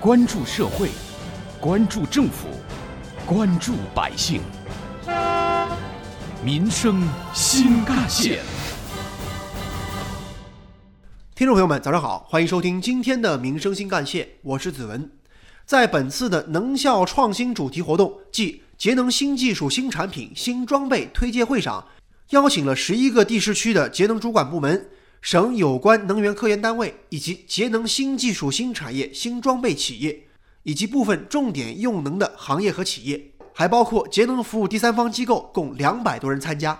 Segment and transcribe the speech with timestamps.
[0.00, 0.90] 关注社会，
[1.60, 2.46] 关注政府，
[3.26, 4.40] 关注百姓，
[6.40, 7.02] 民生
[7.34, 8.38] 新干线。
[11.34, 15.10] 听众朋友们，早上好，欢迎收听今天的《民生新干线》，我是子文。
[15.66, 21.84] 在本次的能效创新主题活动暨节能新技术、新产品、新装备推介会上，
[22.30, 24.88] 邀请了十一个地市区的节能主管部门、
[25.20, 30.26] 省有关能源科研单位以及节能新技术、新产业、新装备企业，
[30.62, 36.78] 以及部分重点用能的行业和企业，还包括节能服务第三方机构，共两百多人参加。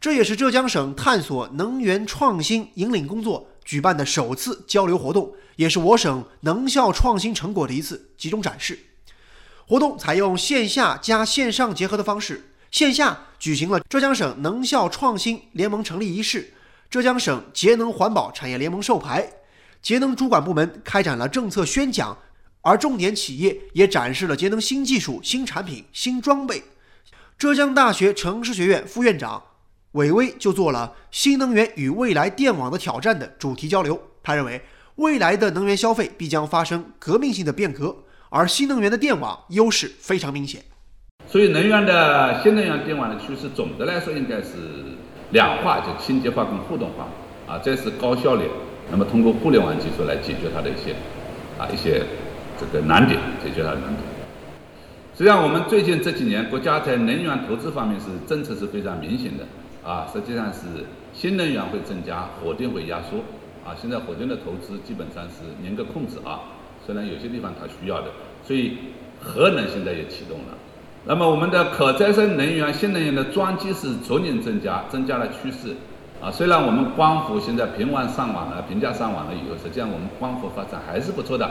[0.00, 3.48] 这也是浙江省探索能源创新引领工作。
[3.64, 8.76] 举办的首次交流活动，也是我省能效创新成果的一次集中展示。
[9.68, 16.52] 活动采用线下加线上结合的方式，线下举行了浙江省能效创新联盟成立仪式，
[16.92, 19.26] 浙江省节能环保产业联盟授牌，
[19.80, 22.14] 节能主管部门开展了政策宣讲，
[22.60, 26.62] 而重点企业也展示了节能新技术、新产品、新装备。
[27.38, 29.42] 浙江大学城市学院副院长。
[29.92, 33.98] 韦威就做了新能源与未来电网的挑战的主题交流。
[34.22, 34.60] 他认为，
[34.96, 37.96] 未来的能源消费必将发生革命性的变革，
[38.28, 40.62] 而新能源的电网优势非常明显。
[41.26, 44.91] 所以，能源的新能源电网的趋势，总的来说应该是
[45.32, 47.08] 两化，就清洁化跟互动化
[47.52, 48.44] 啊，这是高效率。
[48.90, 50.94] 那么，通过互联网技术来解决它的一些
[51.58, 52.02] 啊一些
[52.58, 53.98] 这个难点，解决它的难点。
[55.16, 59.44] 实际上，我们最近这几年，国家在能源投资方面是政策是非常明显的。
[59.84, 60.60] 啊，实际上是
[61.12, 63.18] 新能源会增加，火电会压缩。
[63.64, 66.40] 啊，现在火电的投资基本上是严格控制啊，
[66.84, 68.08] 虽然有些地方它需要的，
[68.44, 68.76] 所以
[69.20, 70.58] 核能现在也启动了。
[71.04, 75.74] 那么我们的可再生能源、新能源的装机是逐年增加，增加了趋势。
[76.22, 81.50] 啊，虽然我们光伏现在频繁上网了、平价上网了以后，实际上我们光伏发展还是不错的，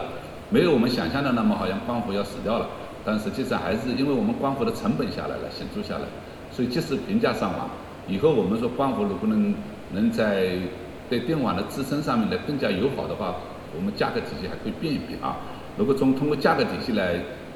[0.49, 2.65] 没有我们想象的那么好像光伏要死掉了。
[3.03, 6.05] 但实际上还是因为我们光伏的成本下来了，显著下来，
[6.49, 7.69] 所以即使平价上网。
[8.07, 9.53] 以后我们说光伏如果能
[9.91, 10.51] 能在
[11.09, 13.35] 对电网的支撑上面呢更加友好的话，
[13.75, 15.35] 我们价格体系还可以变一变啊。
[15.75, 17.15] 如果从通过价格体系来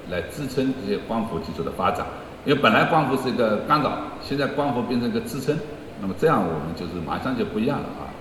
[0.10, 2.06] 来支撑这些光伏技术的发展，
[2.46, 5.58] 因为本来光伏是一个干扰，现在光伏变成一个支撑，
[6.00, 8.14] 那么这样我们就是马上就不一样了啊。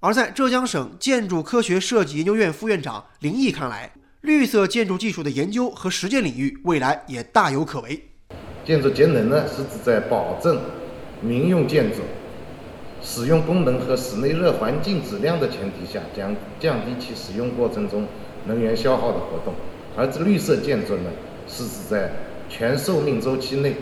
[0.00, 8.00] 而在浙江省建筑科学设计研究院副院长林毅看来，绿色建筑技术的研究和实践领域未来也大有可为。
[8.64, 10.60] 建筑节能呢，是指在保证
[11.20, 12.02] 民用建筑
[13.00, 18.06] 使用功能和室内热环境质量的前提下，将降低其使用过程中
[18.46, 19.54] 能源消耗的活动。
[19.96, 21.10] 而这绿色建筑呢，
[21.48, 22.10] 是指在
[22.48, 23.74] 全寿命周期内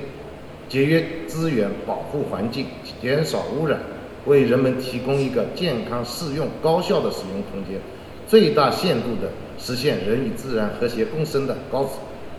[0.68, 2.66] 节约资源、保护环境、
[3.02, 3.80] 减少污染，
[4.26, 7.80] 为人们提供一个健康、适用、高效的使用空间，
[8.28, 11.90] 最大限度地实现人与自然和谐共生的高质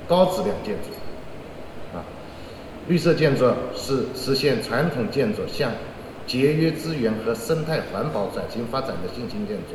[0.08, 1.98] 高质量建筑。
[1.98, 2.04] 啊
[2.88, 5.72] 绿色建筑是实现传统建筑向
[6.28, 9.74] 节约资源和生态环保转型发展的新型建筑，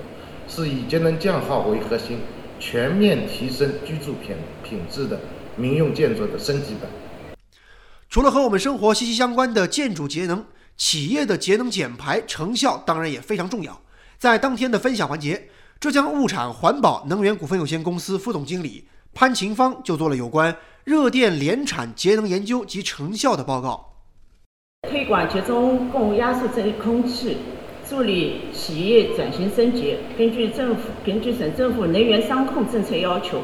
[0.48, 2.18] 是以节能降耗为核心，
[2.60, 5.18] 全面提升居住品品质的
[5.56, 6.82] 民用建筑的升级版。
[8.10, 10.44] 除了和我们生活息息相关的建筑节能，
[10.76, 13.80] 企业的节能减排成效当然也非常重要。
[14.18, 15.48] 在当天的分享环节，
[15.80, 18.84] 浙江物产环保能源股份有限公司副总经理
[19.14, 20.54] 潘勤芳就做了有关。
[20.84, 23.94] 热电联产节能研究及成效的报告，
[24.88, 27.38] 推广集中供压缩这一空气，
[27.90, 29.96] 助力企业转型升级。
[30.16, 33.42] 根据政府、根据省政府能源商控政策要求，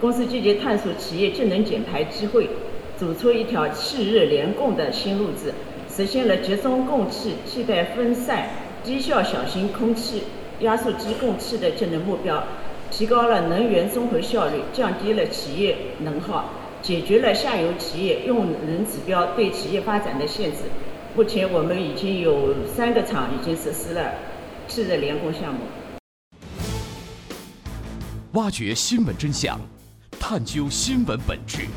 [0.00, 2.48] 公司积极探索企业节能减排机会，
[2.96, 5.54] 走出一条气热联供的新路子，
[5.88, 8.48] 实现了集中供气、替代分散、
[8.82, 10.24] 低效小型空气
[10.58, 12.42] 压缩机供气的节能目标，
[12.90, 16.50] 提高了能源综合效率，降低了企业能耗。
[16.82, 20.58] 解决了下游企业用能指标对企业发展的限制。
[21.16, 24.14] 目前我们已经有三个厂已经实施了
[24.66, 25.60] 气热联供项目。
[28.32, 29.60] 挖掘新闻真相，
[30.18, 31.68] 探究新闻本质，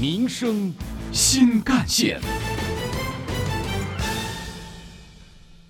[0.00, 0.72] 民生
[1.12, 2.18] 新干线。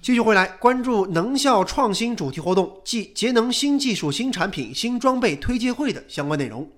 [0.00, 6.70] 继续回来关注能效创新主题活动暨节能新技术、新产品、新装备推介会的相关内容。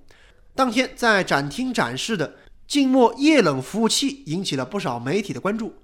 [0.54, 2.36] 当天在展厅展示的
[2.66, 5.74] 静默液冷服务器引起了不少媒体的关注。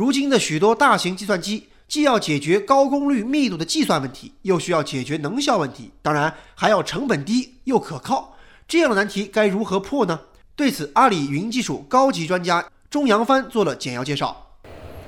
[0.00, 8.34] 如今的许多大型计算机既要解决高功率密度的计算问题，又需要解决能效问题，当然还要成本低又可靠。
[8.66, 10.18] 这样的难题该如何破呢？
[10.56, 14.34] 对此，阿里云技术高级专家钟扬帆做了简要介绍。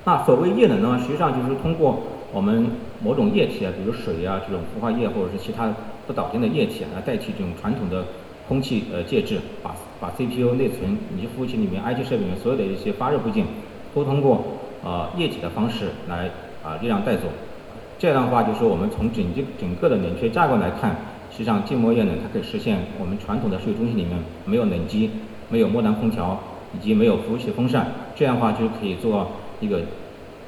[0.05, 2.69] 那所谓液冷呢，实际上就是通过我们
[3.01, 5.73] 某种液体啊，比如水啊这种氟化液或者是其他
[6.05, 8.05] 不导电的液体啊，来代替这种传统的。
[8.45, 13.47] 空气呃介质，把把 CPU 内存以及服务器里面 IT 设备里面所有的一些发热部件，
[13.95, 14.43] 都通过
[14.83, 16.29] 呃液体的方式来
[16.63, 17.23] 啊力量带走。
[17.97, 20.91] 这样的话，就是我们从整个整个的冷却架构来看，
[21.31, 25.09] 实际上静默液冷它可以实现我们传统的数据中心里面没有冷机、
[25.49, 26.37] 没有末端空调
[26.73, 29.31] 以及没有服务器风扇，这样的话就可以做
[29.61, 29.81] 一个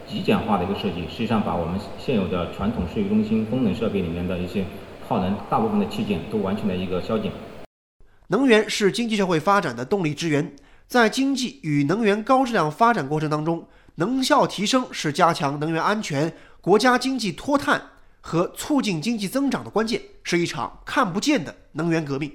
[0.05, 1.03] 极简化的一个设计。
[1.09, 4.65] 实际上把我们现有的传统数据中心功能设备里面的一些
[5.07, 7.31] 耗能大部分的器件都完全的一个消减。
[8.27, 10.51] 能源是经济社会发展的动力之源，
[10.87, 13.63] 在经济与能源高质量发展过程当中，
[13.95, 16.33] 能效提升是加强能源安全。
[16.61, 17.89] 国家经济脱碳
[18.21, 22.31] 和促进经济增长的关键是一场看不见的能源革命。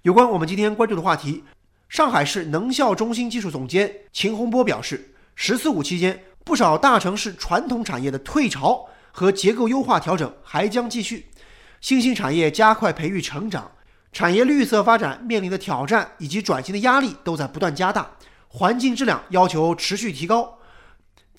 [0.00, 1.44] 有关我们今天关注的话题，
[1.88, 11.26] 上海市能效中心技术总监秦洪波表示，“十四五”期间，不少大城市传统产业的退潮和结构优化调整还将继续，
[11.82, 13.70] 新兴产业加快培育成长，
[14.10, 18.12] 产业绿色发展面临的挑战以及转型的压力都在不断加大，
[18.48, 20.59] 环境质量要求持续提高。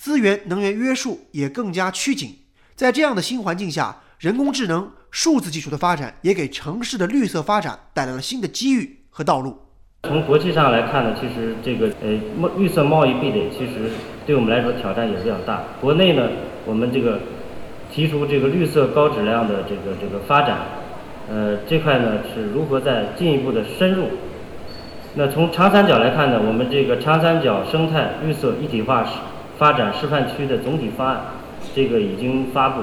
[0.02, 2.36] 资源能源约束也更加趋紧，
[2.74, 9.56] 在这样的新环境下，人工智能、数字技术的发展也给城市的绿色发展带来了新的机遇和道路。
[10.08, 13.92] 从国际上来看呢，其实这个呃贸绿色贸易壁垒其实
[14.26, 15.62] 对我们来说挑战也比较大。
[15.80, 16.28] 国内呢，
[16.66, 17.20] 我们这个
[17.92, 20.62] 提出这个绿色高质量的这个这个发展，
[21.30, 24.08] 呃这块呢是如何在进一步的深入？
[25.14, 29.12] 那从长三角来看呢，我们这个长三角生态绿色一体化是。
[29.62, 31.22] 发展示范区的总体方案，
[31.76, 32.82] 这个已经发布。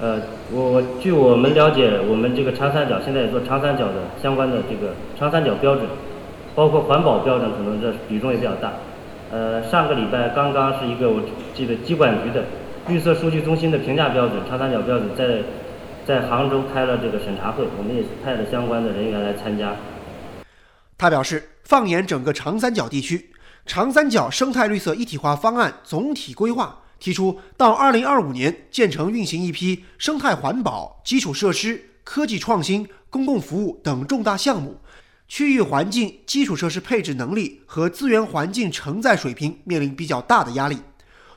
[0.00, 0.18] 呃，
[0.50, 5.84] 我据我们了解，我们这个长三角现在也做长三角的相关的这个长三角标准，
[6.54, 8.72] 包括环保标准，可能这比重也比较大。
[9.30, 11.20] 呃，上个礼拜刚刚是一个我
[11.52, 12.44] 记得机管局的
[12.88, 15.42] 绿色数据中心的评价标准，长三角标准在
[16.06, 19.76] 在杭州开了这个审查会，我们也派了相关的人员来参加。
[20.96, 23.26] 他表示，放眼整个长三角地区。
[23.66, 34.80] 长三角生态绿色一体化方案总体规划提出，到二零二五年建成运行一批生态环保、基础设施、科技创新、公共服务等重大项目，
[35.28, 40.78] 区域环境基础设施配置能力和资源环境承载水平面临比较大的压力。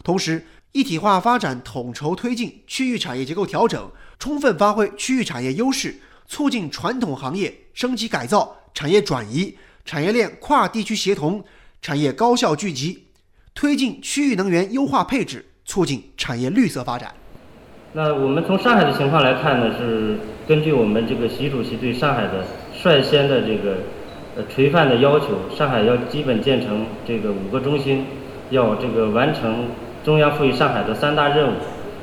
[0.03, 9.55] 同时，一体化发展统筹推进区域产业结构调整，充分发挥区域产业优势，促进传统行业升级改造、产业转移、
[9.85, 11.45] 产业链跨地区协同。
[11.83, 13.03] 产业高效聚集，
[13.53, 17.11] 推进区域能源优化配置，促进产业绿色发展。
[17.91, 23.75] 那我们从上海的情况来看呢，是根据我们这个习主席对上海的率先的这个
[24.37, 28.05] 呃垂范的要求，上海要基本建成这个五个中心，
[28.51, 29.65] 要这个完成
[30.05, 31.57] 中央赋予上海的三大任务，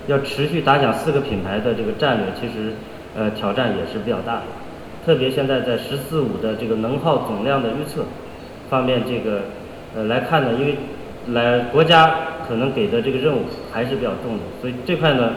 [0.08, 2.74] 要持续打响四个品牌的这个战略，其实
[3.16, 4.42] 呃挑战也是比较大的。
[5.06, 8.04] 特别现在在“十四五”的这个能耗总量的预测
[8.68, 9.40] 方面，这个。
[9.94, 10.76] 呃，来看呢，因为
[11.28, 12.14] 来国家
[12.46, 13.42] 可能给的这个任务
[13.72, 15.34] 还是比较重的，所以这块呢，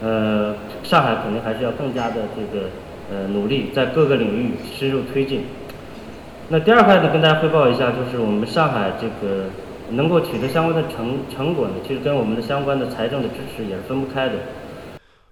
[0.00, 2.66] 呃，上海肯定还是要更加的这个
[3.10, 5.44] 呃努力，在各个领域深入推进。
[6.48, 9.44] 那第二块呢，跟大家汇报一下，就是我们上海这个
[9.90, 14.34] 能够取得相关的成成果呢，其实跟我们的相关的财政的支持也是分不开的。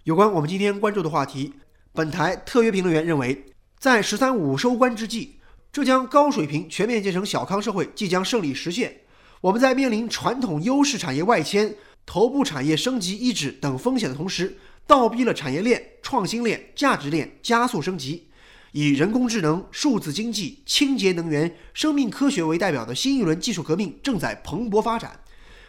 [0.04, 1.52] 有关我们今天关注的话题，
[1.94, 3.44] 本台特约评论员认为，
[3.78, 5.39] 在“十三五”收官之际。
[5.72, 9.02] 浙江高水平全面建成小康社会即将胜利实现。
[9.40, 18.26] 我们在面临传统优势产业外迁、头部产业升级抑制等风险的同时，倒逼了产业链、创新链、价值链加速升级。
[18.72, 25.20] 以人工智能、数字经济、清洁能源、生命科学为代表的新一轮技术革命正在蓬勃发展，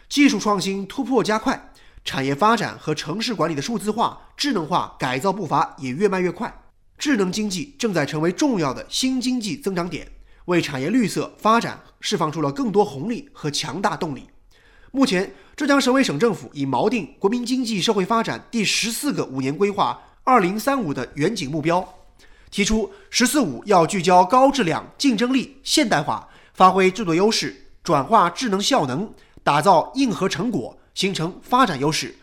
[0.08, 1.72] 技术创新突破加快，
[2.04, 6.61] 产业发展和城市管理的数字化、智能化改造步伐也越迈越快。
[6.98, 10.06] 智能经济正在成为重要的新经济增长点，
[10.44, 14.28] 为产业绿色发展释放出了更多红利和强大动力。
[14.92, 21.94] 目前，浙江省委省政府已锚定国民经济社会发展第十四个五年规划“二零三五”的远景目标，
[22.50, 29.10] 提出“十四五”要聚焦高质量、竞争力、现代化，发挥制度优势，转化智能效能，
[29.42, 32.14] 打造硬核成果，形成发展优势，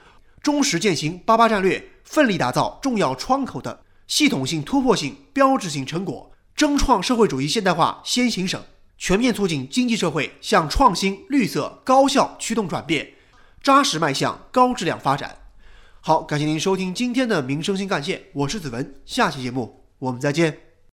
[0.44, 3.82] 忠实践行“八八”战略，奋力打造重要窗口的。
[4.10, 8.60] 系统性、突破性、标志性成果，争创社会主义现代化先行省，
[8.98, 13.14] 全面促进经济社会向创新、绿色、高效驱动转变，
[13.62, 15.38] 扎实迈向高质量发展。
[16.02, 20.69] 好，感谢您收听今天的民生新干线，我是子文，下期节目我们再见。